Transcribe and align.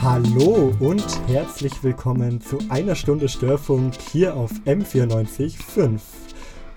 Hallo 0.00 0.72
und 0.78 1.04
herzlich 1.26 1.82
willkommen 1.82 2.40
zu 2.40 2.58
einer 2.68 2.94
Stunde 2.94 3.28
Störfunk 3.28 3.94
hier 4.12 4.36
auf 4.36 4.52
M94.5. 4.64 5.98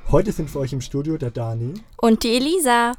Heute 0.10 0.32
sind 0.32 0.50
für 0.50 0.58
euch 0.58 0.74
im 0.74 0.82
Studio 0.82 1.20
der 1.20 1.30
Dani 1.30 1.76
und 1.98 2.24
die 2.24 2.36
Elisa. 2.36 2.94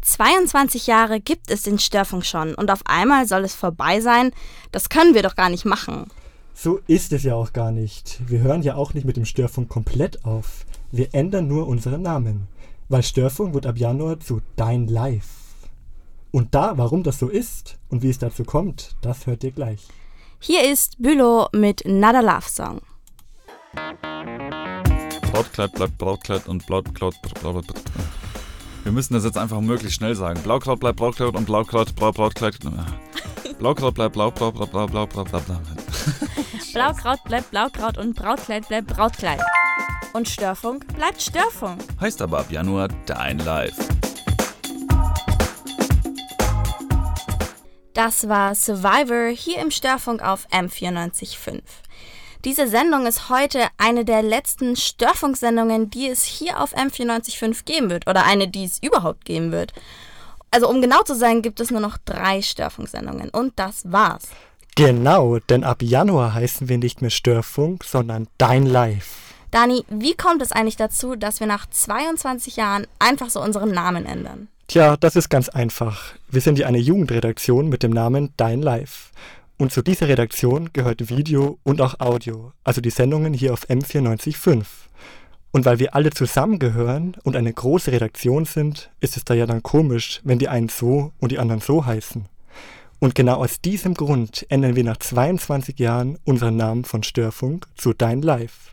22 0.00 0.86
Jahre 0.86 1.20
gibt 1.20 1.50
es 1.50 1.64
den 1.64 1.78
Störfunk 1.78 2.24
schon 2.24 2.54
und 2.54 2.70
auf 2.70 2.80
einmal 2.86 3.28
soll 3.28 3.44
es 3.44 3.54
vorbei 3.54 4.00
sein. 4.00 4.32
Das 4.72 4.88
können 4.88 5.14
wir 5.14 5.22
doch 5.22 5.36
gar 5.36 5.50
nicht 5.50 5.66
machen. 5.66 6.06
So 6.54 6.80
ist 6.86 7.12
es 7.12 7.22
ja 7.22 7.34
auch 7.34 7.52
gar 7.52 7.70
nicht. 7.70 8.18
Wir 8.26 8.38
hören 8.38 8.62
ja 8.62 8.76
auch 8.76 8.94
nicht 8.94 9.04
mit 9.04 9.18
dem 9.18 9.26
Störfunk 9.26 9.68
komplett 9.68 10.24
auf. 10.24 10.64
Wir 10.90 11.14
ändern 11.14 11.48
nur 11.48 11.68
unseren 11.68 12.00
Namen, 12.00 12.48
weil 12.88 13.02
Störfunk 13.02 13.52
wird 13.52 13.66
ab 13.66 13.76
Januar 13.76 14.20
zu 14.20 14.40
Dein 14.56 14.86
Live. 14.86 15.39
Und 16.32 16.54
da, 16.54 16.78
warum 16.78 17.02
das 17.02 17.18
so 17.18 17.28
ist 17.28 17.78
und 17.88 18.02
wie 18.02 18.10
es 18.10 18.18
dazu 18.18 18.44
kommt, 18.44 18.94
das 19.00 19.26
hört 19.26 19.42
ihr 19.42 19.50
gleich. 19.50 19.88
Hier 20.38 20.70
ist 20.70 21.02
Bülow 21.02 21.48
mit 21.52 21.82
Nada 21.84 22.20
Love 22.20 22.48
Song. 22.48 22.80
Brautkleid 25.32 25.72
bleibt 25.72 25.98
Brautkleid 25.98 26.48
und 26.48 26.66
Blautkleid 26.66 27.14
Wir 28.84 28.92
müssen 28.92 29.14
das 29.14 29.24
jetzt 29.24 29.38
einfach 29.38 29.60
möglichst 29.60 29.96
schnell 29.96 30.14
sagen. 30.14 30.40
Blaukraut 30.42 30.80
bleibt 30.80 30.98
Brautkleid 30.98 31.34
und 31.34 31.46
Blaukraut 31.46 31.94
bleibt 31.94 32.16
Brautkleid. 32.16 32.58
Blaukraut 33.58 33.94
bleibt 33.94 34.14
Blau, 34.14 34.30
Blau, 34.30 34.50
Blau, 34.50 34.66
Blau, 34.66 34.86
Blau, 34.86 35.06
Blau, 35.06 35.24
Blau, 35.24 35.40
Blau. 35.46 35.60
Blaukraut 36.72 37.24
bleibt 37.24 37.50
Blaukraut 37.50 37.98
und 37.98 38.14
Brautkleid 38.14 38.68
bleibt 38.68 38.86
Brautkleid. 38.86 39.40
Und 40.12 40.28
Störfunk 40.28 40.86
bleibt 40.94 41.20
Störfunk. 41.20 41.82
Heißt 42.00 42.22
aber 42.22 42.40
ab 42.40 42.50
Januar 42.50 42.88
Dein 43.06 43.38
Live. 43.38 43.76
Das 47.94 48.28
war 48.28 48.54
Survivor 48.54 49.28
hier 49.30 49.58
im 49.58 49.72
Störfunk 49.72 50.22
auf 50.22 50.46
M945. 50.50 51.62
Diese 52.44 52.68
Sendung 52.68 53.06
ist 53.06 53.28
heute 53.28 53.66
eine 53.78 54.04
der 54.04 54.22
letzten 54.22 54.76
Störfunksendungen, 54.76 55.90
die 55.90 56.08
es 56.08 56.22
hier 56.22 56.60
auf 56.60 56.74
M945 56.74 57.64
geben 57.64 57.90
wird 57.90 58.08
oder 58.08 58.24
eine, 58.24 58.48
die 58.48 58.64
es 58.64 58.80
überhaupt 58.82 59.24
geben 59.24 59.50
wird. 59.50 59.72
Also 60.52 60.68
um 60.68 60.80
genau 60.80 61.02
zu 61.02 61.14
sein, 61.14 61.42
gibt 61.42 61.60
es 61.60 61.70
nur 61.70 61.80
noch 61.80 61.98
drei 61.98 62.42
Störfunksendungen 62.42 63.28
und 63.30 63.58
das 63.58 63.90
war's. 63.90 64.28
Genau, 64.76 65.38
denn 65.40 65.64
ab 65.64 65.82
Januar 65.82 66.32
heißen 66.34 66.68
wir 66.68 66.78
nicht 66.78 67.02
mehr 67.02 67.10
Störfunk, 67.10 67.84
sondern 67.84 68.28
Dein 68.38 68.66
Live. 68.66 69.16
Dani, 69.50 69.84
wie 69.88 70.14
kommt 70.14 70.42
es 70.42 70.52
eigentlich 70.52 70.76
dazu, 70.76 71.16
dass 71.16 71.40
wir 71.40 71.48
nach 71.48 71.66
22 71.68 72.54
Jahren 72.54 72.86
einfach 73.00 73.30
so 73.30 73.42
unseren 73.42 73.72
Namen 73.72 74.06
ändern? 74.06 74.48
Tja, 74.70 74.96
das 74.96 75.16
ist 75.16 75.30
ganz 75.30 75.48
einfach. 75.48 76.14
Wir 76.28 76.40
sind 76.40 76.56
ja 76.56 76.68
eine 76.68 76.78
Jugendredaktion 76.78 77.68
mit 77.68 77.82
dem 77.82 77.90
Namen 77.90 78.32
Dein 78.36 78.62
Live. 78.62 79.10
Und 79.58 79.72
zu 79.72 79.82
dieser 79.82 80.06
Redaktion 80.06 80.70
gehört 80.72 81.08
Video 81.08 81.58
und 81.64 81.80
auch 81.80 81.98
Audio, 81.98 82.52
also 82.62 82.80
die 82.80 82.90
Sendungen 82.90 83.34
hier 83.34 83.52
auf 83.52 83.68
M945. 83.68 84.64
Und 85.50 85.64
weil 85.64 85.80
wir 85.80 85.96
alle 85.96 86.10
zusammengehören 86.10 87.16
und 87.24 87.34
eine 87.34 87.52
große 87.52 87.90
Redaktion 87.90 88.44
sind, 88.44 88.92
ist 89.00 89.16
es 89.16 89.24
da 89.24 89.34
ja 89.34 89.44
dann 89.44 89.64
komisch, 89.64 90.20
wenn 90.22 90.38
die 90.38 90.46
einen 90.46 90.68
so 90.68 91.12
und 91.18 91.32
die 91.32 91.40
anderen 91.40 91.62
so 91.62 91.84
heißen. 91.84 92.26
Und 93.00 93.16
genau 93.16 93.42
aus 93.42 93.60
diesem 93.60 93.94
Grund 93.94 94.46
ändern 94.50 94.76
wir 94.76 94.84
nach 94.84 94.98
22 94.98 95.80
Jahren 95.80 96.16
unseren 96.22 96.54
Namen 96.54 96.84
von 96.84 97.02
Störfunk 97.02 97.66
zu 97.74 97.92
Dein 97.92 98.22
Live. 98.22 98.72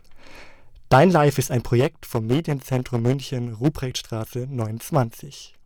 Dein 0.90 1.10
Live 1.10 1.38
ist 1.38 1.50
ein 1.50 1.62
Projekt 1.62 2.06
vom 2.06 2.28
Medienzentrum 2.28 3.02
München, 3.02 3.52
Ruprechtstraße 3.54 4.46
29. 4.48 5.57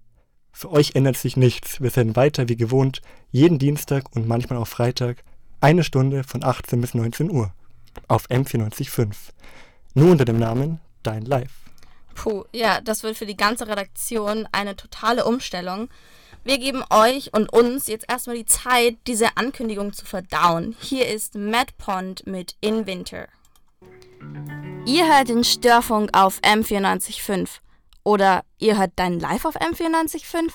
Für 0.52 0.70
euch 0.70 0.94
ändert 0.94 1.16
sich 1.16 1.36
nichts. 1.36 1.80
Wir 1.80 1.90
senden 1.90 2.14
weiter 2.14 2.48
wie 2.48 2.56
gewohnt, 2.56 3.00
jeden 3.30 3.58
Dienstag 3.58 4.04
und 4.14 4.28
manchmal 4.28 4.58
auch 4.58 4.68
Freitag, 4.68 5.24
eine 5.60 5.82
Stunde 5.82 6.24
von 6.24 6.44
18 6.44 6.80
bis 6.80 6.94
19 6.94 7.30
Uhr 7.30 7.52
auf 8.08 8.28
M945. 8.28 9.14
Nur 9.94 10.10
unter 10.12 10.24
dem 10.24 10.38
Namen 10.38 10.80
Dein 11.02 11.22
Live. 11.22 11.52
Puh, 12.14 12.44
ja, 12.52 12.80
das 12.80 13.02
wird 13.02 13.16
für 13.16 13.26
die 13.26 13.36
ganze 13.36 13.66
Redaktion 13.66 14.46
eine 14.52 14.76
totale 14.76 15.24
Umstellung. 15.24 15.88
Wir 16.44 16.58
geben 16.58 16.82
euch 16.90 17.32
und 17.32 17.52
uns 17.52 17.86
jetzt 17.86 18.06
erstmal 18.08 18.36
die 18.36 18.46
Zeit, 18.46 18.96
diese 19.06 19.36
Ankündigung 19.36 19.92
zu 19.92 20.04
verdauen. 20.04 20.76
Hier 20.80 21.08
ist 21.08 21.34
Matt 21.34 21.76
Pond 21.78 22.26
mit 22.26 22.56
In 22.60 22.86
Winter. 22.86 23.28
Ihr 24.84 25.06
hört 25.06 25.28
den 25.28 25.44
Störfunk 25.44 26.10
auf 26.12 26.40
M945. 26.40 27.60
Oder 28.04 28.44
ihr 28.58 28.78
hört 28.78 28.92
dein 28.96 29.20
Live 29.20 29.44
auf 29.44 29.56
M945? 29.56 30.52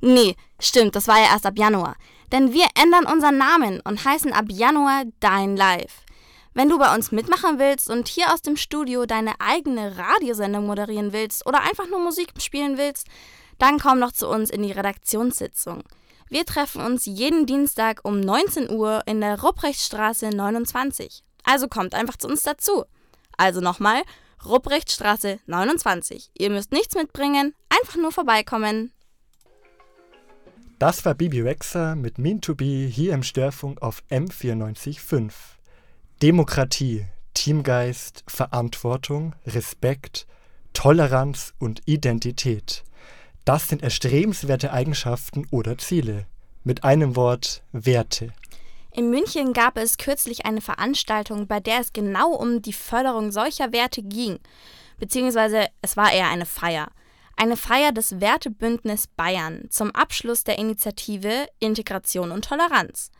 Nee, 0.00 0.36
stimmt, 0.60 0.96
das 0.96 1.08
war 1.08 1.18
ja 1.18 1.26
erst 1.32 1.46
ab 1.46 1.58
Januar. 1.58 1.96
Denn 2.32 2.52
wir 2.52 2.66
ändern 2.80 3.06
unseren 3.06 3.38
Namen 3.38 3.80
und 3.80 4.04
heißen 4.04 4.32
ab 4.32 4.46
Januar 4.48 5.04
Dein 5.20 5.56
Live. 5.56 6.02
Wenn 6.52 6.68
du 6.68 6.78
bei 6.78 6.94
uns 6.94 7.10
mitmachen 7.10 7.58
willst 7.58 7.90
und 7.90 8.06
hier 8.06 8.32
aus 8.32 8.42
dem 8.42 8.56
Studio 8.56 9.06
deine 9.06 9.40
eigene 9.40 9.98
Radiosendung 9.98 10.66
moderieren 10.66 11.12
willst 11.12 11.46
oder 11.46 11.62
einfach 11.62 11.88
nur 11.88 11.98
Musik 11.98 12.32
spielen 12.38 12.78
willst, 12.78 13.08
dann 13.58 13.78
komm 13.78 14.00
doch 14.00 14.12
zu 14.12 14.28
uns 14.28 14.50
in 14.50 14.62
die 14.62 14.72
Redaktionssitzung. 14.72 15.82
Wir 16.28 16.44
treffen 16.44 16.80
uns 16.80 17.06
jeden 17.06 17.46
Dienstag 17.46 18.00
um 18.04 18.20
19 18.20 18.70
Uhr 18.70 19.02
in 19.06 19.20
der 19.20 19.40
Rupprechtstraße 19.42 20.30
29. 20.30 21.22
Also 21.44 21.68
kommt 21.68 21.94
einfach 21.94 22.16
zu 22.16 22.28
uns 22.28 22.42
dazu. 22.42 22.84
Also 23.36 23.60
nochmal, 23.60 24.02
Rupprechtstraße 24.46 25.38
29. 25.46 26.30
Ihr 26.36 26.50
müsst 26.50 26.72
nichts 26.72 26.94
mitbringen, 26.94 27.54
einfach 27.68 27.96
nur 27.96 28.12
vorbeikommen. 28.12 28.92
Das 30.78 31.04
war 31.04 31.14
Bibi 31.14 31.40
Rexer 31.40 31.94
mit 31.94 32.18
Mean 32.18 32.40
to 32.40 32.54
Be 32.54 32.86
hier 32.86 33.14
im 33.14 33.22
Störfunk 33.22 33.80
auf 33.80 34.02
M945. 34.10 35.32
Demokratie, 36.20 37.06
Teamgeist, 37.32 38.24
Verantwortung, 38.26 39.34
Respekt, 39.46 40.26
Toleranz 40.72 41.54
und 41.58 41.82
Identität. 41.86 42.84
Das 43.44 43.68
sind 43.68 43.82
erstrebenswerte 43.82 44.72
Eigenschaften 44.72 45.46
oder 45.50 45.78
Ziele. 45.78 46.26
Mit 46.64 46.82
einem 46.82 47.14
Wort 47.14 47.62
Werte. 47.72 48.32
In 48.96 49.10
München 49.10 49.52
gab 49.54 49.76
es 49.76 49.98
kürzlich 49.98 50.46
eine 50.46 50.60
Veranstaltung, 50.60 51.48
bei 51.48 51.58
der 51.58 51.80
es 51.80 51.92
genau 51.92 52.30
um 52.30 52.62
die 52.62 52.72
Förderung 52.72 53.32
solcher 53.32 53.72
Werte 53.72 54.04
ging. 54.04 54.38
Beziehungsweise 54.98 55.66
es 55.82 55.96
war 55.96 56.12
eher 56.12 56.28
eine 56.28 56.46
Feier. 56.46 56.86
Eine 57.36 57.56
Feier 57.56 57.90
des 57.90 58.20
Wertebündnis 58.20 59.08
Bayern 59.08 59.66
zum 59.68 59.90
Abschluss 59.90 60.44
der 60.44 60.60
Initiative 60.60 61.48
Integration 61.58 62.30
und 62.30 62.44
Toleranz. 62.44 63.10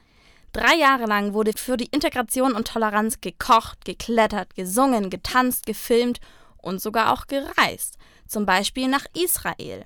Drei 0.53 0.77
Jahre 0.77 1.07
lang 1.07 1.35
wurde 1.35 1.51
für 1.57 1.77
die 1.77 1.89
Integration 1.91 2.53
und 2.53 2.69
Toleranz 2.69 3.21
gekocht, 3.21 3.85
geklettert, 3.85 4.55
gesungen, 4.55 5.11
getanzt, 5.11 5.67
gefilmt 5.67 6.21
und 6.57 6.81
sogar 6.81 7.13
auch 7.13 7.27
gereist. 7.27 7.99
Zum 8.29 8.47
Beispiel 8.47 8.87
nach 8.87 9.07
Israel. 9.13 9.85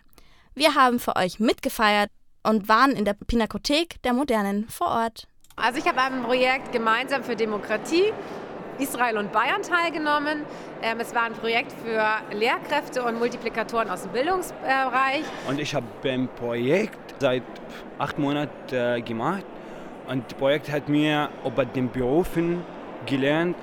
Wir 0.54 0.74
haben 0.74 1.00
für 1.00 1.16
euch 1.16 1.40
mitgefeiert 1.40 2.10
und 2.42 2.68
waren 2.68 2.90
in 2.90 3.06
der 3.06 3.14
Pinakothek 3.14 4.02
der 4.02 4.12
Modernen 4.12 4.68
vor 4.68 4.88
Ort. 4.88 5.26
Also 5.60 5.80
ich 5.80 5.88
habe 5.88 6.00
am 6.00 6.22
Projekt 6.22 6.70
Gemeinsam 6.70 7.24
für 7.24 7.34
Demokratie 7.34 8.12
Israel 8.78 9.18
und 9.18 9.32
Bayern 9.32 9.62
teilgenommen. 9.62 10.44
Ähm, 10.82 11.00
es 11.00 11.12
war 11.14 11.22
ein 11.24 11.32
Projekt 11.32 11.72
für 11.84 12.04
Lehrkräfte 12.32 13.02
und 13.02 13.18
Multiplikatoren 13.18 13.90
aus 13.90 14.02
dem 14.02 14.12
Bildungsbereich. 14.12 15.24
Und 15.48 15.58
ich 15.58 15.74
habe 15.74 15.86
beim 16.00 16.28
Projekt 16.28 17.16
seit 17.18 17.42
acht 17.98 18.18
Monaten 18.20 18.72
äh, 18.72 19.00
gemacht. 19.00 19.44
Und 20.06 20.30
das 20.30 20.38
Projekt 20.38 20.70
hat 20.70 20.88
mir 20.88 21.28
über 21.44 21.64
den 21.64 21.90
Berufen 21.90 22.64
gelernt, 23.06 23.56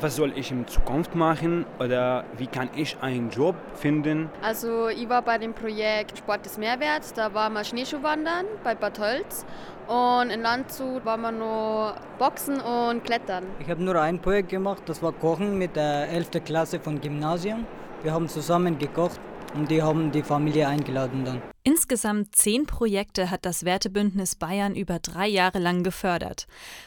was 0.00 0.16
soll 0.16 0.32
ich 0.36 0.50
in 0.50 0.66
Zukunft 0.66 1.14
machen 1.14 1.64
oder 1.78 2.24
wie 2.36 2.46
kann 2.46 2.68
ich 2.76 2.96
einen 3.00 3.30
Job 3.30 3.54
finden. 3.74 4.30
Also 4.42 4.88
ich 4.88 5.08
war 5.08 5.22
bei 5.22 5.38
dem 5.38 5.54
Projekt 5.54 6.18
Sport 6.18 6.44
des 6.44 6.58
Mehrwerts, 6.58 7.12
da 7.12 7.32
waren 7.34 7.54
wir 7.54 7.64
Schneeschuhwandern 7.64 8.46
bei 8.62 8.74
Bad 8.74 8.98
Holz 8.98 9.46
und 9.86 10.30
in 10.30 10.42
Landshut 10.42 11.04
waren 11.04 11.22
wir 11.22 11.32
nur 11.32 11.94
Boxen 12.18 12.60
und 12.60 13.04
Klettern. 13.04 13.44
Ich 13.60 13.70
habe 13.70 13.82
nur 13.82 14.00
ein 14.00 14.18
Projekt 14.18 14.50
gemacht, 14.50 14.82
das 14.86 15.02
war 15.02 15.12
Kochen 15.12 15.56
mit 15.58 15.76
der 15.76 16.08
11. 16.10 16.44
Klasse 16.44 16.78
von 16.80 17.00
Gymnasium. 17.00 17.64
Wir 18.02 18.12
haben 18.12 18.28
zusammen 18.28 18.78
gekocht 18.78 19.20
und 19.56 19.70
die 19.70 19.82
haben 19.82 20.12
die 20.12 20.22
Familie 20.22 20.68
eingeladen 20.68 21.24
dann. 21.24 21.42
Insgesamt 21.62 22.36
zehn 22.36 22.66
Projekte 22.66 23.30
hat 23.30 23.44
das 23.44 23.64
Wertebündnis 23.64 24.36
Bayern 24.36 24.74
über 24.74 24.98
drei 24.98 25.26
Jahre 25.26 25.58
lang 25.58 25.82
gefördert. 25.82 26.46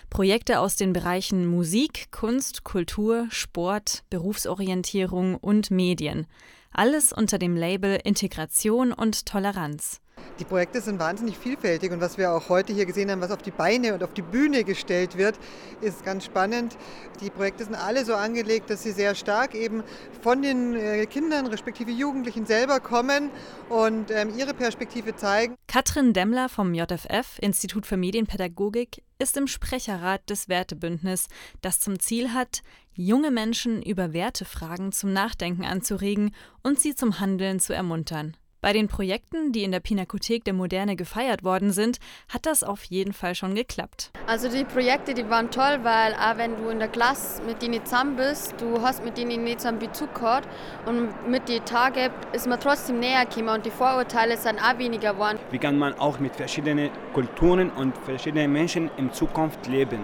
Projekte 0.09 0.59
aus 0.59 0.75
den 0.75 0.93
Bereichen 0.93 1.45
Musik, 1.45 2.11
Kunst, 2.11 2.63
Kultur, 2.63 3.27
Sport, 3.29 4.03
Berufsorientierung 4.09 5.35
und 5.35 5.71
Medien. 5.71 6.27
Alles 6.71 7.11
unter 7.11 7.39
dem 7.39 7.55
Label 7.55 7.99
Integration 8.03 8.93
und 8.93 9.25
Toleranz. 9.25 10.01
Die 10.39 10.45
Projekte 10.45 10.79
sind 10.79 10.99
wahnsinnig 10.99 11.37
vielfältig 11.37 11.91
und 11.91 11.99
was 11.99 12.17
wir 12.17 12.31
auch 12.31 12.47
heute 12.47 12.71
hier 12.71 12.85
gesehen 12.85 13.11
haben, 13.11 13.21
was 13.21 13.31
auf 13.31 13.41
die 13.41 13.51
Beine 13.51 13.93
und 13.93 14.03
auf 14.03 14.13
die 14.13 14.21
Bühne 14.21 14.63
gestellt 14.63 15.17
wird, 15.17 15.37
ist 15.81 16.05
ganz 16.05 16.25
spannend. 16.25 16.77
Die 17.21 17.29
Projekte 17.29 17.65
sind 17.65 17.75
alle 17.75 18.05
so 18.05 18.13
angelegt, 18.13 18.69
dass 18.69 18.83
sie 18.83 18.91
sehr 18.91 19.15
stark 19.15 19.53
eben 19.55 19.83
von 20.21 20.41
den 20.41 20.75
äh, 20.75 21.05
Kindern 21.07 21.47
respektive 21.47 21.91
Jugendlichen 21.91 22.45
selber 22.45 22.79
kommen 22.79 23.31
und 23.67 24.11
ähm, 24.11 24.31
ihre 24.37 24.53
Perspektive 24.53 25.15
zeigen. 25.15 25.55
Katrin 25.67 26.13
Demmler 26.13 26.47
vom 26.47 26.73
JFF, 26.73 27.39
Institut 27.41 27.85
für 27.85 27.97
Medienpädagogik, 27.97 29.01
ist 29.19 29.35
im 29.37 29.47
Sprecherrat 29.47 30.29
des 30.29 30.47
Wertebündnis, 30.47 31.27
das 31.61 31.79
zum 31.79 31.99
Ziel 31.99 32.33
hat, 32.33 32.61
junge 32.93 33.31
Menschen 33.31 33.83
über 33.83 34.13
Wertefragen 34.13 34.91
zum 34.91 35.13
Nachdenken 35.13 35.65
anzuregen 35.65 36.33
und 36.63 36.79
sie 36.79 36.95
zum 36.95 37.19
Handeln 37.19 37.59
zu 37.59 37.73
ermuntern. 37.73 38.35
Bei 38.61 38.73
den 38.73 38.89
Projekten, 38.89 39.53
die 39.53 39.63
in 39.63 39.71
der 39.71 39.79
Pinakothek 39.79 40.43
der 40.43 40.53
Moderne 40.53 40.97
gefeiert 40.97 41.45
worden 41.45 41.71
sind, 41.71 41.97
hat 42.27 42.45
das 42.45 42.61
auf 42.61 42.83
jeden 42.83 43.13
Fall 43.13 43.33
schon 43.33 43.55
geklappt. 43.55 44.11
Also 44.27 44.49
die 44.49 44.65
Projekte, 44.65 45.13
die 45.13 45.29
waren 45.29 45.49
toll, 45.49 45.79
weil 45.83 46.13
auch 46.13 46.35
wenn 46.35 46.57
du 46.57 46.67
in 46.67 46.79
der 46.79 46.89
Klasse 46.89 47.41
mit 47.43 47.61
denen 47.61 47.85
zusammen 47.85 48.17
bist, 48.17 48.55
du 48.59 48.81
hast 48.81 49.05
mit 49.05 49.17
denen 49.17 49.45
nicht 49.45 49.61
so 49.61 49.69
einen 49.69 49.79
Bezug 49.79 50.13
gehabt 50.13 50.49
und 50.85 51.29
mit 51.29 51.47
den 51.47 51.63
Tagen 51.63 52.11
ist 52.33 52.47
man 52.47 52.59
trotzdem 52.59 52.99
näher 52.99 53.25
gekommen 53.25 53.47
und 53.47 53.65
die 53.65 53.71
Vorurteile 53.71 54.35
sind 54.35 54.59
auch 54.59 54.77
weniger 54.77 55.13
geworden. 55.13 55.39
Wie 55.51 55.57
kann 55.57 55.77
man 55.77 55.93
auch 55.93 56.19
mit 56.19 56.35
verschiedenen 56.35 56.89
Kulturen 57.13 57.69
und 57.69 57.97
verschiedenen 57.99 58.51
Menschen 58.51 58.91
in 58.97 59.13
Zukunft 59.13 59.67
leben? 59.67 60.03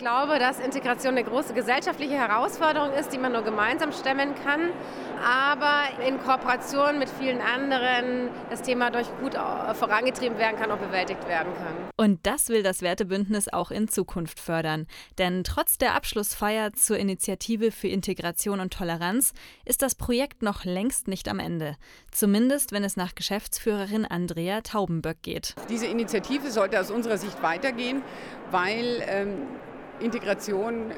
Ich 0.00 0.06
glaube, 0.06 0.38
dass 0.38 0.58
Integration 0.58 1.12
eine 1.12 1.24
große 1.24 1.52
gesellschaftliche 1.52 2.14
Herausforderung 2.14 2.90
ist, 2.94 3.12
die 3.12 3.18
man 3.18 3.32
nur 3.32 3.42
gemeinsam 3.42 3.92
stemmen 3.92 4.34
kann, 4.34 4.70
aber 5.22 5.82
in 6.08 6.18
Kooperation 6.22 6.98
mit 6.98 7.10
vielen 7.10 7.42
anderen 7.42 8.30
das 8.48 8.62
Thema 8.62 8.90
durch 8.90 9.06
gut 9.20 9.34
vorangetrieben 9.34 10.38
werden 10.38 10.58
kann 10.58 10.70
und 10.70 10.80
bewältigt 10.80 11.28
werden 11.28 11.52
kann. 11.52 11.74
Und 11.98 12.20
das 12.22 12.48
will 12.48 12.62
das 12.62 12.80
Wertebündnis 12.80 13.52
auch 13.52 13.70
in 13.70 13.88
Zukunft 13.88 14.40
fördern. 14.40 14.86
Denn 15.18 15.44
trotz 15.44 15.76
der 15.76 15.94
Abschlussfeier 15.94 16.72
zur 16.72 16.96
Initiative 16.96 17.70
für 17.70 17.88
Integration 17.88 18.60
und 18.60 18.72
Toleranz 18.72 19.34
ist 19.66 19.82
das 19.82 19.94
Projekt 19.94 20.40
noch 20.40 20.64
längst 20.64 21.08
nicht 21.08 21.28
am 21.28 21.38
Ende. 21.38 21.76
Zumindest, 22.10 22.72
wenn 22.72 22.84
es 22.84 22.96
nach 22.96 23.14
Geschäftsführerin 23.14 24.06
Andrea 24.06 24.62
Taubenböck 24.62 25.20
geht. 25.20 25.54
Diese 25.68 25.88
Initiative 25.88 26.50
sollte 26.50 26.80
aus 26.80 26.90
unserer 26.90 27.18
Sicht 27.18 27.42
weitergehen, 27.42 28.00
weil 28.50 29.02
ähm, 29.06 29.42
Integration 30.00 30.90
äh, 30.90 30.94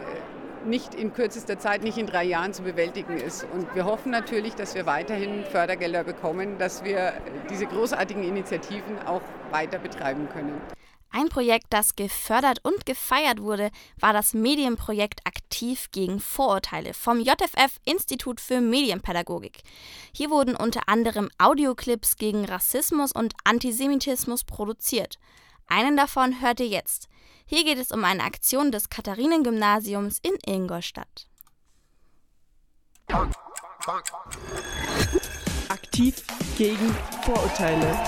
nicht 0.67 0.95
in 0.95 1.13
kürzester 1.13 1.59
Zeit, 1.59 1.83
nicht 1.83 1.99
in 1.99 2.07
drei 2.07 2.25
Jahren 2.25 2.53
zu 2.53 2.63
bewältigen 2.63 3.17
ist. 3.19 3.45
Und 3.53 3.75
wir 3.75 3.85
hoffen 3.85 4.11
natürlich, 4.11 4.55
dass 4.55 4.75
wir 4.75 4.87
weiterhin 4.87 5.45
Fördergelder 5.45 6.05
bekommen, 6.05 6.59
dass 6.59 6.85
wir 6.85 7.15
diese 7.51 7.67
großartigen 7.67 8.23
Initiativen 8.23 8.99
auch 9.07 9.23
weiter 9.51 9.79
betreiben 9.79 10.29
können. 10.29 10.61
Ein 11.15 11.29
Projekt, 11.29 11.67
das 11.69 11.95
gefördert 11.95 12.61
und 12.63 12.87
gefeiert 12.87 13.43
wurde, 13.43 13.71
war 14.01 14.15
das 14.15 14.33
Medienprojekt 14.33 15.21
Aktiv 15.27 15.91
gegen 15.93 16.21
Vorurteile 16.21 16.95
vom 16.95 17.21
JFF 17.21 17.79
Institut 17.85 18.41
für 18.41 18.63
Medienpädagogik. 18.63 19.61
Hier 20.15 20.31
wurden 20.31 20.57
unter 20.57 20.89
anderem 20.89 21.29
Audioclips 21.37 22.17
gegen 22.17 22.47
Rassismus 22.47 23.13
und 23.13 23.35
Antisemitismus 23.45 24.45
produziert. 24.45 25.19
Einen 25.67 25.97
davon 25.97 26.41
hört 26.41 26.61
ihr 26.61 26.69
jetzt. 26.69 27.09
Hier 27.47 27.65
geht 27.65 27.79
es 27.79 27.91
um 27.91 28.05
eine 28.05 28.25
Aktion 28.25 28.73
des 28.73 28.89
Katharinengymnasiums 28.89 30.19
in 30.23 30.37
Ingolstadt. 30.47 31.29
Aktiv 35.69 36.25
gegen 36.57 36.95
Vorurteile. 37.23 37.99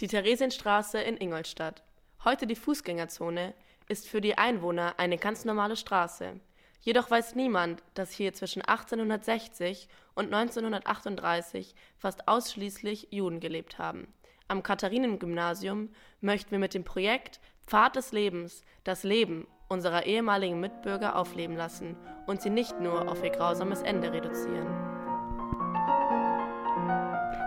Die 0.00 0.08
Theresienstraße 0.08 1.00
in 1.00 1.16
Ingolstadt, 1.18 1.82
heute 2.24 2.46
die 2.46 2.56
Fußgängerzone, 2.56 3.54
ist 3.88 4.08
für 4.08 4.20
die 4.20 4.38
Einwohner 4.38 4.94
eine 4.98 5.18
ganz 5.18 5.44
normale 5.44 5.76
Straße. 5.76 6.40
Jedoch 6.82 7.10
weiß 7.10 7.34
niemand, 7.34 7.82
dass 7.94 8.10
hier 8.10 8.32
zwischen 8.32 8.62
1860 8.62 9.88
und 10.14 10.32
1938 10.32 11.74
fast 11.98 12.26
ausschließlich 12.26 13.08
Juden 13.10 13.40
gelebt 13.40 13.78
haben. 13.78 14.08
Am 14.48 14.62
Katharinengymnasium 14.62 15.90
möchten 16.20 16.50
wir 16.50 16.58
mit 16.58 16.74
dem 16.74 16.84
Projekt 16.84 17.40
Pfad 17.66 17.96
des 17.96 18.12
Lebens 18.12 18.64
das 18.82 19.04
Leben 19.04 19.46
unserer 19.68 20.06
ehemaligen 20.06 20.58
Mitbürger 20.58 21.16
aufleben 21.16 21.56
lassen 21.56 21.96
und 22.26 22.42
sie 22.42 22.50
nicht 22.50 22.80
nur 22.80 23.08
auf 23.08 23.22
ihr 23.22 23.30
grausames 23.30 23.82
Ende 23.82 24.12
reduzieren. 24.12 24.66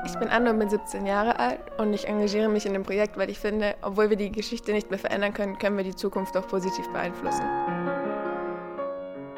Ich 0.05 0.17
bin 0.19 0.29
Anna 0.29 0.51
und 0.51 0.59
bin 0.59 0.69
17 0.69 1.05
Jahre 1.05 1.39
alt 1.39 1.59
und 1.79 1.91
ich 1.91 2.07
engagiere 2.07 2.49
mich 2.49 2.65
in 2.65 2.73
dem 2.73 2.83
Projekt, 2.83 3.17
weil 3.17 3.29
ich 3.29 3.39
finde, 3.39 3.75
obwohl 3.81 4.09
wir 4.09 4.17
die 4.17 4.31
Geschichte 4.31 4.71
nicht 4.71 4.89
mehr 4.89 4.99
verändern 4.99 5.33
können, 5.33 5.57
können 5.57 5.75
wir 5.75 5.83
die 5.83 5.95
Zukunft 5.95 6.37
auch 6.37 6.47
positiv 6.47 6.87
beeinflussen. 6.89 7.43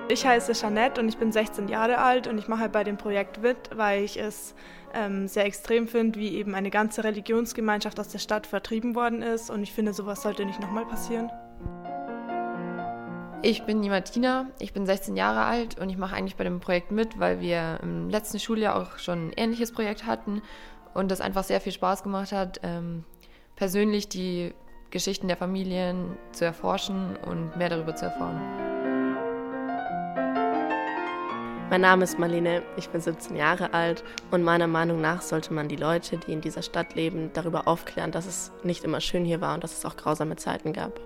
Ich 0.07 0.23
heiße 0.23 0.53
Jeanette 0.53 1.01
und 1.01 1.09
ich 1.09 1.17
bin 1.17 1.31
16 1.31 1.67
Jahre 1.67 1.97
alt 1.97 2.27
und 2.27 2.37
ich 2.37 2.47
mache 2.47 2.69
bei 2.69 2.83
dem 2.83 2.95
Projekt 2.95 3.41
mit, 3.41 3.57
weil 3.75 4.03
ich 4.03 4.19
es 4.19 4.53
ähm, 4.93 5.27
sehr 5.27 5.45
extrem 5.45 5.87
finde, 5.87 6.19
wie 6.19 6.35
eben 6.35 6.53
eine 6.53 6.69
ganze 6.69 7.03
Religionsgemeinschaft 7.03 7.99
aus 7.99 8.09
der 8.09 8.19
Stadt 8.19 8.45
vertrieben 8.45 8.93
worden 8.93 9.23
ist 9.23 9.49
und 9.49 9.63
ich 9.63 9.73
finde, 9.73 9.93
sowas 9.93 10.21
sollte 10.21 10.45
nicht 10.45 10.61
nochmal 10.61 10.85
passieren. 10.85 11.31
Ich 13.41 13.63
bin 13.63 13.81
die 13.81 13.89
Martina, 13.89 14.47
ich 14.59 14.73
bin 14.73 14.85
16 14.85 15.15
Jahre 15.15 15.43
alt 15.43 15.79
und 15.79 15.89
ich 15.89 15.97
mache 15.97 16.15
eigentlich 16.15 16.35
bei 16.35 16.43
dem 16.43 16.59
Projekt 16.59 16.91
mit, 16.91 17.19
weil 17.19 17.41
wir 17.41 17.79
im 17.81 18.09
letzten 18.09 18.39
Schuljahr 18.39 18.75
auch 18.75 18.99
schon 18.99 19.29
ein 19.29 19.33
ähnliches 19.35 19.71
Projekt 19.71 20.05
hatten 20.05 20.43
und 20.93 21.09
das 21.09 21.19
einfach 21.19 21.43
sehr 21.43 21.61
viel 21.61 21.71
Spaß 21.71 22.03
gemacht 22.03 22.31
hat, 22.31 22.59
ähm, 22.61 23.05
persönlich 23.55 24.07
die 24.07 24.53
Geschichten 24.91 25.27
der 25.27 25.37
Familien 25.37 26.15
zu 26.31 26.45
erforschen 26.45 27.17
und 27.25 27.57
mehr 27.57 27.69
darüber 27.69 27.95
zu 27.95 28.05
erfahren. 28.05 28.74
Mein 31.67 31.81
Name 31.81 32.03
ist 32.03 32.19
Marlene, 32.19 32.61
ich 32.77 32.89
bin 32.89 33.01
17 33.01 33.35
Jahre 33.35 33.73
alt 33.73 34.03
und 34.29 34.43
meiner 34.43 34.67
Meinung 34.67 35.01
nach 35.01 35.23
sollte 35.23 35.51
man 35.51 35.67
die 35.67 35.75
Leute, 35.75 36.17
die 36.17 36.31
in 36.31 36.39
dieser 36.39 36.61
Stadt 36.61 36.93
leben, 36.93 37.31
darüber 37.33 37.67
aufklären, 37.67 38.11
dass 38.11 38.27
es 38.27 38.51
nicht 38.63 38.83
immer 38.83 39.01
schön 39.01 39.25
hier 39.25 39.41
war 39.41 39.55
und 39.55 39.63
dass 39.63 39.75
es 39.75 39.83
auch 39.83 39.97
grausame 39.97 40.35
Zeiten 40.35 40.73
gab. 40.73 40.99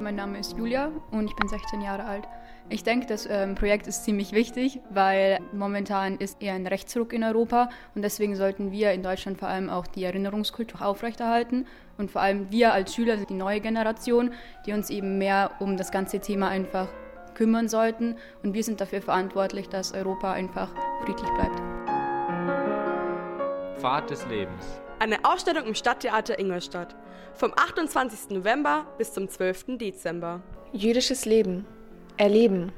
Mein 0.00 0.16
Name 0.16 0.38
ist 0.38 0.56
Julia 0.56 0.90
und 1.10 1.26
ich 1.26 1.36
bin 1.36 1.46
16 1.46 1.82
Jahre 1.82 2.04
alt. 2.04 2.26
Ich 2.70 2.84
denke, 2.84 3.06
das 3.06 3.28
ähm, 3.30 3.54
Projekt 3.54 3.86
ist 3.86 4.04
ziemlich 4.04 4.32
wichtig, 4.32 4.80
weil 4.88 5.38
momentan 5.52 6.16
ist 6.16 6.42
eher 6.42 6.54
ein 6.54 6.66
Rechtsruck 6.66 7.12
in 7.12 7.22
Europa 7.22 7.68
und 7.94 8.00
deswegen 8.00 8.34
sollten 8.34 8.72
wir 8.72 8.92
in 8.92 9.02
Deutschland 9.02 9.38
vor 9.38 9.48
allem 9.48 9.68
auch 9.68 9.86
die 9.86 10.04
Erinnerungskultur 10.04 10.80
aufrechterhalten 10.80 11.66
und 11.98 12.10
vor 12.10 12.22
allem 12.22 12.50
wir 12.50 12.72
als 12.72 12.94
Schüler 12.94 13.18
sind 13.18 13.28
die 13.28 13.34
neue 13.34 13.60
Generation, 13.60 14.32
die 14.64 14.72
uns 14.72 14.88
eben 14.88 15.18
mehr 15.18 15.50
um 15.60 15.76
das 15.76 15.90
ganze 15.90 16.20
Thema 16.20 16.48
einfach 16.48 16.88
kümmern 17.34 17.68
sollten. 17.68 18.16
Und 18.42 18.54
wir 18.54 18.62
sind 18.62 18.80
dafür 18.80 19.02
verantwortlich, 19.02 19.68
dass 19.68 19.92
Europa 19.92 20.32
einfach 20.32 20.70
friedlich 21.04 21.30
bleibt. 21.34 21.60
Pfad 23.78 24.10
des 24.10 24.26
Lebens. 24.28 24.64
Eine 24.98 25.24
Ausstellung 25.24 25.66
im 25.66 25.74
Stadttheater 25.74 26.38
Ingolstadt. 26.38 26.96
Vom 27.34 27.52
28. 27.54 28.30
November 28.30 28.86
bis 28.96 29.12
zum 29.12 29.28
12. 29.28 29.76
Dezember. 29.78 30.40
Jüdisches 30.72 31.24
Leben. 31.24 31.66
Erleben. 32.16 32.72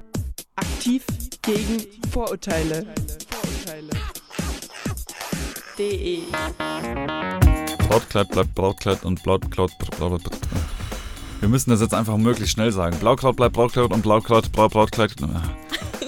Aktiv 0.57 1.05
gegen 1.43 1.87
Vorurteile. 2.11 2.87
Vorurteile. 3.31 3.91
De. 5.79 6.23
Brautkleid 7.89 8.29
bleibt 8.31 8.55
Brautkleid 8.55 9.05
und 9.05 9.23
Blautkleid. 9.23 9.71
Wir 11.47 11.51
müssen 11.51 11.71
das 11.71 11.81
jetzt 11.81 11.95
einfach 11.95 12.17
möglichst 12.17 12.55
schnell 12.55 12.73
sagen. 12.73 12.99
Blaukraut 12.99 13.37
bleibt 13.37 13.53
Blaukraut 13.53 13.93
und 13.93 14.03
Blaukraut 14.03 14.51
bleibt 14.51 14.73
Blaukraut. 14.73 15.13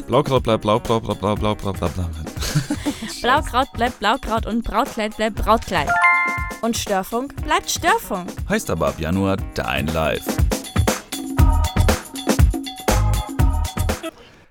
Blaukraut 0.09 0.43
bleibt 0.43 0.63
Blaukraut, 0.63 1.05
bla 1.05 1.35
bla 1.37 1.55
bla. 1.55 1.55
Blaukraut 3.23 3.73
bleibt 3.73 4.01
Blaukraut 4.01 4.47
und 4.47 4.65
Brautkleid 4.65 5.17
bleibt 5.17 5.37
Brautkleid. 5.37 5.89
Und 6.61 6.77
Störfunk 6.77 7.41
bleibt 7.45 7.71
Störfunk. 7.71 8.33
Heißt 8.49 8.69
aber 8.69 8.89
ab 8.89 8.99
Januar 8.99 9.37
dein 9.55 9.87
Live. 9.87 10.27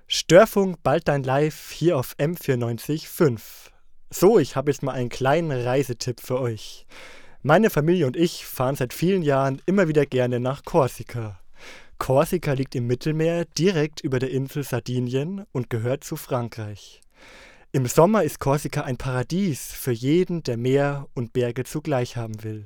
Störfunk 0.08 0.78
bald 0.84 1.10
dein 1.10 1.24
Live 1.24 1.70
hier 1.72 1.98
auf 1.98 2.16
M94.5. 2.18 3.42
So, 4.10 4.40
ich 4.40 4.56
habe 4.56 4.72
jetzt 4.72 4.84
mal 4.84 4.94
einen 4.94 5.10
kleinen 5.10 5.52
Reisetipp 5.52 6.22
für 6.22 6.40
euch. 6.40 6.88
Meine 7.44 7.70
Familie 7.70 8.08
und 8.08 8.18
ich 8.18 8.46
fahren 8.46 8.76
seit 8.76 8.94
vielen 8.94 9.22
Jahren 9.22 9.62
immer 9.68 9.88
wieder 9.88 10.08
gerne 10.08 10.40
nach 10.40 10.64
Korsika. 10.64 11.40
Korsika 12.00 12.54
liegt 12.54 12.74
im 12.74 12.88
Mittelmeer 12.88 13.46
direkt 13.58 14.02
über 14.02 14.18
der 14.18 14.32
Insel 14.32 14.64
Sardinien 14.64 15.46
und 15.52 15.70
gehört 15.70 16.04
zu 16.04 16.16
Frankreich. 16.16 17.02
Im 17.72 17.86
Sommer 17.86 18.24
ist 18.24 18.40
Korsika 18.40 18.82
ein 18.82 18.98
Paradies 18.98 19.72
für 19.72 19.92
jeden, 19.92 20.42
der 20.42 20.58
Meer 20.58 21.08
und 21.14 21.34
Berge 21.34 21.64
zugleich 21.64 22.18
haben 22.18 22.44
will. 22.44 22.66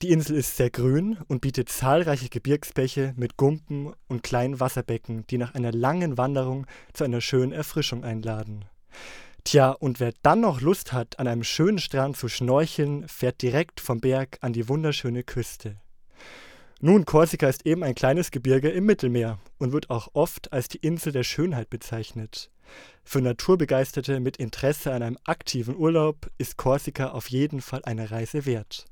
Die 0.00 0.10
Insel 0.10 0.36
ist 0.36 0.56
sehr 0.56 0.70
grün 0.70 1.18
und 1.26 1.40
bietet 1.40 1.68
zahlreiche 1.68 2.28
Gebirgsbäche 2.28 3.14
mit 3.16 3.36
Gumpen 3.36 3.94
und 4.06 4.22
kleinen 4.22 4.60
Wasserbecken, 4.60 5.26
die 5.26 5.38
nach 5.38 5.56
einer 5.56 5.72
langen 5.72 6.16
Wanderung 6.16 6.66
zu 6.92 7.02
einer 7.02 7.20
schönen 7.20 7.50
Erfrischung 7.50 8.04
einladen. 8.04 8.64
Tja, 9.50 9.70
und 9.70 9.98
wer 9.98 10.12
dann 10.20 10.42
noch 10.42 10.60
Lust 10.60 10.92
hat, 10.92 11.18
an 11.18 11.26
einem 11.26 11.42
schönen 11.42 11.78
Strand 11.78 12.18
zu 12.18 12.28
schnorcheln, 12.28 13.08
fährt 13.08 13.40
direkt 13.40 13.80
vom 13.80 13.98
Berg 13.98 14.36
an 14.42 14.52
die 14.52 14.68
wunderschöne 14.68 15.24
Küste. 15.24 15.80
Nun, 16.82 17.06
Korsika 17.06 17.48
ist 17.48 17.64
eben 17.64 17.82
ein 17.82 17.94
kleines 17.94 18.30
Gebirge 18.30 18.68
im 18.68 18.84
Mittelmeer 18.84 19.38
und 19.56 19.72
wird 19.72 19.88
auch 19.88 20.08
oft 20.12 20.52
als 20.52 20.68
die 20.68 20.76
Insel 20.76 21.14
der 21.14 21.22
Schönheit 21.22 21.70
bezeichnet. 21.70 22.50
Für 23.04 23.22
Naturbegeisterte 23.22 24.20
mit 24.20 24.36
Interesse 24.36 24.92
an 24.92 25.02
einem 25.02 25.18
aktiven 25.24 25.78
Urlaub 25.78 26.28
ist 26.36 26.58
Korsika 26.58 27.12
auf 27.12 27.30
jeden 27.30 27.62
Fall 27.62 27.80
eine 27.84 28.10
Reise 28.10 28.44
wert. 28.44 28.84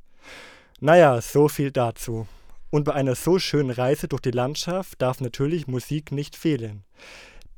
Naja, 0.81 1.21
so 1.21 1.49
viel 1.49 1.71
dazu. 1.71 2.27
Und 2.71 2.85
bei 2.85 2.95
einer 2.95 3.15
so 3.15 3.39
schönen 3.39 3.73
Reise 3.73 4.09
durch 4.09 4.23
die 4.23 4.31
Landschaft 4.31 5.03
darf 5.03 5.21
natürlich 5.21 5.67
Musik 5.67 6.13
nicht 6.13 6.35
fehlen. 6.35 6.85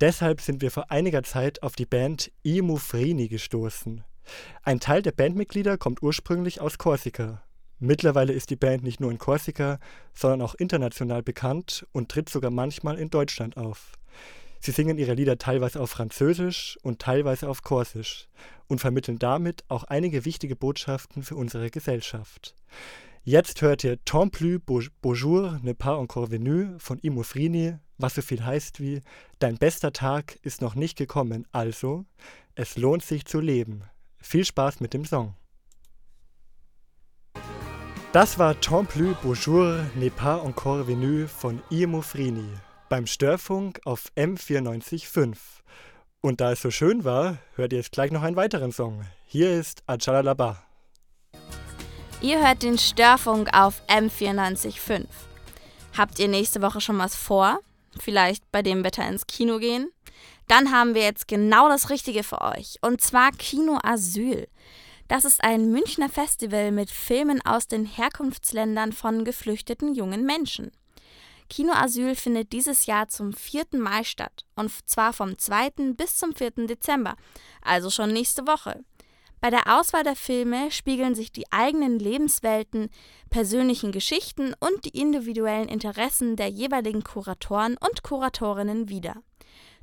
Deshalb 0.00 0.40
sind 0.40 0.62
wir 0.62 0.70
vor 0.70 0.92
einiger 0.92 1.24
Zeit 1.24 1.62
auf 1.64 1.74
die 1.74 1.86
Band 1.86 2.30
Imu 2.44 2.76
Frini 2.76 3.26
gestoßen. 3.26 4.04
Ein 4.62 4.78
Teil 4.78 5.02
der 5.02 5.10
Bandmitglieder 5.10 5.76
kommt 5.76 6.02
ursprünglich 6.02 6.60
aus 6.60 6.78
Korsika. 6.78 7.42
Mittlerweile 7.80 8.32
ist 8.32 8.50
die 8.50 8.56
Band 8.56 8.84
nicht 8.84 9.00
nur 9.00 9.10
in 9.10 9.18
Korsika, 9.18 9.80
sondern 10.14 10.42
auch 10.42 10.54
international 10.54 11.24
bekannt 11.24 11.84
und 11.90 12.10
tritt 12.10 12.28
sogar 12.28 12.52
manchmal 12.52 12.98
in 12.98 13.10
Deutschland 13.10 13.56
auf. 13.56 13.92
Sie 14.60 14.70
singen 14.70 14.98
ihre 14.98 15.14
Lieder 15.14 15.38
teilweise 15.38 15.80
auf 15.80 15.90
Französisch 15.90 16.78
und 16.82 17.00
teilweise 17.00 17.48
auf 17.48 17.62
Korsisch 17.62 18.28
und 18.68 18.80
vermitteln 18.80 19.18
damit 19.18 19.64
auch 19.68 19.84
einige 19.84 20.24
wichtige 20.24 20.54
Botschaften 20.54 21.24
für 21.24 21.34
unsere 21.34 21.70
Gesellschaft. 21.70 22.54
Jetzt 23.24 23.62
hört 23.62 23.82
ihr 23.82 24.04
Tant 24.04 24.32
plus 24.32 24.90
bonjour 25.02 25.58
ne 25.62 25.74
pas 25.74 25.98
encore 25.98 26.30
venu 26.30 26.78
von 26.78 26.98
Imo 27.00 27.22
Frini, 27.22 27.78
was 27.98 28.14
so 28.14 28.22
viel 28.22 28.44
heißt 28.44 28.80
wie 28.80 29.02
Dein 29.38 29.58
bester 29.58 29.92
Tag 29.92 30.38
ist 30.42 30.62
noch 30.62 30.74
nicht 30.74 30.96
gekommen, 30.96 31.46
also 31.52 32.04
es 32.54 32.76
lohnt 32.76 33.04
sich 33.04 33.24
zu 33.26 33.40
leben. 33.40 33.84
Viel 34.20 34.44
Spaß 34.44 34.80
mit 34.80 34.94
dem 34.94 35.04
Song. 35.04 35.34
Das 38.12 38.38
war 38.38 38.58
Tant 38.60 38.88
plus 38.88 39.14
bonjour 39.22 39.84
n'est 39.94 40.10
pas 40.10 40.40
encore 40.40 40.88
venu 40.88 41.26
von 41.28 41.62
Imo 41.70 42.00
Frini 42.00 42.48
beim 42.88 43.06
Störfunk 43.06 43.80
auf 43.84 44.10
M94.5. 44.16 45.36
Und 46.20 46.40
da 46.40 46.52
es 46.52 46.62
so 46.62 46.70
schön 46.70 47.04
war, 47.04 47.38
hört 47.54 47.72
ihr 47.72 47.78
jetzt 47.78 47.92
gleich 47.92 48.10
noch 48.10 48.22
einen 48.22 48.36
weiteren 48.36 48.72
Song. 48.72 49.04
Hier 49.26 49.52
ist 49.52 49.82
Ajalalaba. 49.86 50.62
Ihr 52.20 52.44
hört 52.44 52.62
den 52.62 52.78
Störfunk 52.78 53.50
auf 53.52 53.82
M94.5. 53.86 55.06
Habt 55.96 56.18
ihr 56.18 56.28
nächste 56.28 56.62
Woche 56.62 56.80
schon 56.80 56.98
was 56.98 57.14
vor? 57.14 57.60
Vielleicht 57.98 58.50
bei 58.52 58.62
dem 58.62 58.84
Wetter 58.84 59.06
ins 59.08 59.26
Kino 59.26 59.58
gehen? 59.58 59.90
Dann 60.48 60.72
haben 60.72 60.94
wir 60.94 61.02
jetzt 61.02 61.28
genau 61.28 61.68
das 61.68 61.90
Richtige 61.90 62.22
für 62.22 62.40
euch. 62.40 62.76
Und 62.80 63.00
zwar 63.00 63.32
Kino 63.32 63.78
Asyl. 63.82 64.48
Das 65.08 65.24
ist 65.24 65.42
ein 65.42 65.70
Münchner 65.70 66.08
Festival 66.08 66.70
mit 66.70 66.90
Filmen 66.90 67.40
aus 67.44 67.66
den 67.66 67.86
Herkunftsländern 67.86 68.92
von 68.92 69.24
geflüchteten 69.24 69.94
jungen 69.94 70.24
Menschen. 70.24 70.70
Kinoasyl 71.48 72.14
findet 72.14 72.52
dieses 72.52 72.86
Jahr 72.86 73.08
zum 73.08 73.32
vierten 73.32 73.78
Mai 73.78 74.04
statt 74.04 74.44
und 74.54 74.70
zwar 74.86 75.12
vom 75.12 75.38
2. 75.38 75.94
bis 75.96 76.16
zum 76.16 76.34
4. 76.34 76.66
Dezember, 76.66 77.16
also 77.62 77.88
schon 77.90 78.12
nächste 78.12 78.46
Woche. 78.46 78.84
Bei 79.40 79.50
der 79.50 79.78
Auswahl 79.78 80.02
der 80.02 80.16
Filme 80.16 80.70
spiegeln 80.70 81.14
sich 81.14 81.30
die 81.30 81.50
eigenen 81.52 81.98
Lebenswelten, 81.98 82.90
persönlichen 83.30 83.92
Geschichten 83.92 84.54
und 84.58 84.84
die 84.84 84.98
individuellen 85.00 85.68
Interessen 85.68 86.34
der 86.36 86.48
jeweiligen 86.48 87.04
Kuratoren 87.04 87.76
und 87.76 88.02
Kuratorinnen 88.02 88.88
wider. 88.88 89.14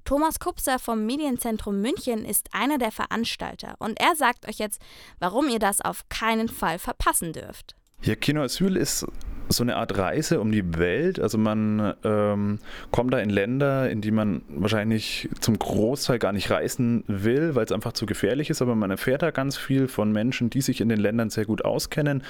Thomas 0.04 0.40
Kupser 0.40 0.78
vom 0.78 1.06
Medienzentrum 1.06 1.82
München 1.82 2.26
ist 2.26 2.54
einer 2.54 2.78
der 2.78 2.92
Veranstalter 2.92 3.76
und 3.80 4.00
er 4.00 4.16
sagt 4.16 4.48
euch 4.48 4.60
jetzt, 4.60 4.80
warum 5.20 5.50
ihr 5.50 5.58
das 5.58 5.82
auf 5.82 6.08
keinen 6.10 6.48
Fall 6.48 6.78
verpassen 6.78 7.34
dürft. 7.34 7.76
Ja, 8.04 8.16
Kino 8.16 8.42
Asyl 8.42 8.78
ist 8.78 9.06
so 9.50 9.64
eine 9.64 9.76
Art 9.76 9.98
Reise 9.98 10.40
um 10.40 10.52
die 10.52 10.78
Welt. 10.78 11.20
Also 11.20 11.38
man 11.38 11.94
ähm, 12.04 12.60
kommt 12.92 13.14
da 13.14 13.20
in 13.20 13.30
Länder, 13.30 13.90
in 13.90 14.02
die 14.02 14.12
man 14.12 14.42
wahrscheinlich 14.50 15.30
zum 15.40 15.60
Großteil 15.60 16.20
gar 16.20 16.32
nicht 16.32 16.50
reisen 16.50 17.04
will, 17.08 17.56
weil 17.56 17.66
es 17.66 17.72
einfach 17.72 17.94
zu 17.94 18.06
gefährlich 18.06 18.50
ist. 18.50 18.62
Aber 18.62 18.76
man 18.76 18.92
erfährt 18.92 19.22
da 19.22 19.32
ganz 19.32 19.58
viel 19.58 19.88
von 19.88 20.12
Menschen, 20.12 20.50
die 20.50 20.62
sich 20.62 20.82
in 20.82 20.90
den 20.90 21.00
Ländern 21.00 21.30
sehr 21.30 21.46
gut 21.46 21.64
auskennen. 21.64 22.24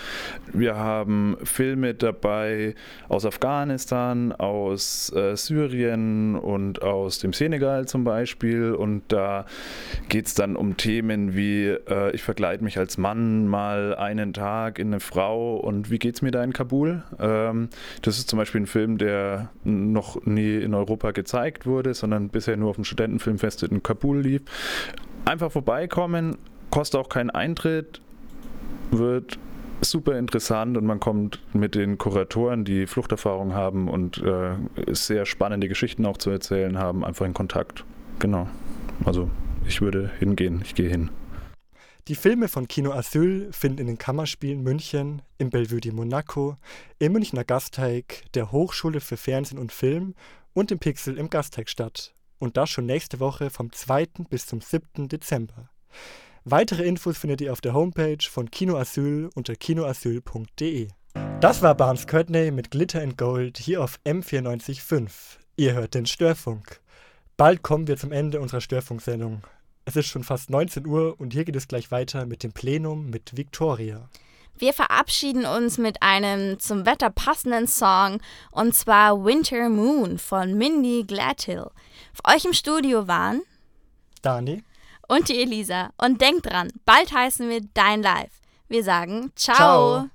Wir 0.52 0.76
haben 0.76 1.38
Filme 1.44 1.94
dabei 1.94 2.76
aus 3.08 3.26
Afghanistan, 3.26 4.32
aus 4.32 5.12
äh, 5.14 5.36
Syrien 5.36 6.36
und 6.36 6.82
aus 6.82 7.20
dem 7.20 7.34
Senegal 7.34 7.88
zum 7.88 8.04
Beispiel. 8.04 8.74
Und 8.74 9.04
da 9.10 9.46
geht 10.10 10.28
es 10.28 10.34
dann 10.34 10.56
um 10.56 10.78
Themen 10.78 11.36
wie, 11.36 11.68
äh, 11.68 12.14
ich 12.14 12.24
verkleide 12.24 12.64
mich 12.64 12.78
als 12.78 12.98
Mann 12.98 13.48
mal 13.48 13.96
einen 13.96 14.34
Tag 14.34 14.80
in 14.80 14.88
eine 14.88 15.00
Frau 15.00 15.56
und 15.58 15.90
wie 15.90 16.00
geht 16.00 16.16
es 16.16 16.22
mir 16.22 16.32
da 16.32 16.44
in 16.44 16.54
Kabul? 16.54 17.04
Ähm, 17.20 17.70
das 18.02 18.18
ist 18.18 18.30
zum 18.30 18.38
Beispiel 18.38 18.62
ein 18.62 18.68
Film, 18.68 18.98
der 18.98 19.50
noch 19.64 20.26
nie 20.26 20.58
in 20.58 20.74
Europa 20.74 21.12
gezeigt 21.12 21.66
wurde, 21.66 21.94
sondern 21.94 22.30
bisher 22.30 22.58
nur 22.58 22.70
auf 22.70 22.76
dem 22.76 22.86
Studentenfilmfest 22.86 23.64
in 23.64 23.84
Kabul 23.84 24.22
lief. 24.22 24.42
Einfach 25.26 25.52
vorbeikommen, 25.52 26.38
kostet 26.70 27.00
auch 27.00 27.10
keinen 27.10 27.30
Eintritt, 27.30 28.02
wird 28.92 29.40
super 29.82 30.18
interessant 30.18 30.78
und 30.78 30.86
man 30.86 31.00
kommt 31.00 31.40
mit 31.54 31.76
den 31.76 31.98
Kuratoren, 31.98 32.66
die 32.66 32.88
Fluchterfahrung 32.88 33.54
haben 33.54 33.88
und 33.88 34.18
äh, 34.20 34.54
sehr 34.94 35.26
spannende 35.26 35.68
Geschichten 35.68 36.06
auch 36.06 36.18
zu 36.18 36.30
erzählen 36.30 36.78
haben, 36.78 37.04
einfach 37.04 37.26
in 37.26 37.34
Kontakt. 37.34 37.84
Genau. 38.20 38.48
Also 39.04 39.30
ich 39.68 39.82
würde 39.82 40.12
hingehen, 40.20 40.62
ich 40.64 40.76
gehe 40.76 40.90
hin. 40.90 41.10
Die 42.08 42.14
Filme 42.14 42.50
von 42.50 42.68
Kino 42.68 42.92
Asyl 42.92 43.52
finden 43.52 43.80
in 43.80 43.88
den 43.88 43.98
Kammerspielen 43.98 44.62
München, 44.62 45.24
im 45.40 45.50
Bellevue 45.50 45.82
de 45.82 45.92
Monaco, 45.92 46.56
im 47.00 47.14
Münchner 47.14 47.44
Gasteig, 47.44 48.32
der 48.36 48.52
Hochschule 48.52 49.02
für 49.02 49.18
Fernsehen 49.18 49.58
und 49.58 49.72
Film 49.72 50.14
und 50.54 50.70
im 50.70 50.78
Pixel 50.78 51.18
im 51.18 51.32
Gasteig 51.32 51.68
statt. 51.68 52.14
Und 52.38 52.58
das 52.58 52.70
schon 52.70 52.86
nächste 52.86 53.20
Woche 53.20 53.50
vom 53.50 53.72
2. 53.72 54.06
bis 54.30 54.46
zum 54.46 54.62
7. 54.62 55.08
Dezember. 55.08 55.72
Weitere 56.44 56.84
Infos 56.84 57.18
findet 57.18 57.42
ihr 57.42 57.52
auf 57.52 57.62
der 57.62 57.74
Homepage 57.74 58.24
von 58.30 58.52
Kino 58.52 58.78
Asyl 58.78 59.32
unter 59.34 59.56
kinoasyl.de. 59.56 60.90
Das 61.42 61.64
war 61.64 61.74
Barnes 61.74 62.06
Courtney 62.06 62.52
mit 62.52 62.70
Glitter 62.70 63.02
and 63.02 63.18
Gold 63.18 63.58
hier 63.58 63.84
auf 63.84 64.00
M945. 64.06 65.10
Ihr 65.56 65.74
hört 65.74 65.96
den 65.96 66.06
Störfunk. 66.06 66.82
Bald 67.36 67.64
kommen 67.64 67.88
wir 67.88 67.98
zum 67.98 68.12
Ende 68.12 68.42
unserer 68.42 68.62
Störfunksendung. 68.62 69.42
Es 69.86 69.96
ist 69.96 70.08
schon 70.08 70.24
fast 70.24 70.50
19 70.50 70.88
Uhr 70.88 71.16
und 71.20 71.34
hier 71.34 71.46
geht 71.46 71.56
es 71.56 71.68
gleich 71.68 71.92
weiter 71.92 72.26
mit 72.26 72.42
dem 72.42 72.52
Plenum 72.52 73.10
mit 73.10 73.38
Victoria. 73.38 74.10
Wir 74.58 74.74
verabschieden 74.74 75.46
uns 75.46 75.78
mit 75.78 76.02
einem 76.02 76.60
zum 76.60 76.86
Wetter 76.86 77.12
passenden 77.12 77.68
Song 77.68 78.20
und 78.52 78.76
zwar 78.76 79.24
Winter 79.24 79.70
Moon 79.70 80.18
von 80.18 80.58
Mindy 80.58 81.04
Gladhill. 81.06 81.70
Für 82.14 82.34
euch 82.34 82.46
im 82.46 82.54
Studio 82.54 83.08
waren 83.08 83.42
Dani 84.22 84.64
und 85.08 85.30
die 85.30 85.42
Elisa. 85.42 85.92
Und 85.98 86.20
denkt 86.20 86.48
dran, 86.48 86.72
bald 86.86 87.14
heißen 87.14 87.48
wir 87.50 87.62
Dein 87.74 88.02
Live. 88.02 88.32
Wir 88.68 88.84
sagen 88.84 89.32
Ciao. 89.36 89.56
Ciao. 89.56 90.10